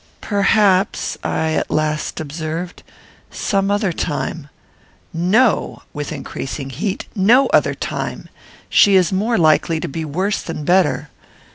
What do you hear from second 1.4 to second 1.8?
at